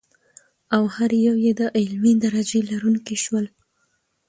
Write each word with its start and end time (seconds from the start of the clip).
او 0.75 0.83
هر 0.95 1.11
یو 1.27 1.35
یې 1.45 1.51
د 1.59 1.61
علمي 1.79 2.13
درجې 2.23 2.59
لرونکي 2.69 3.17
شول. 3.23 3.45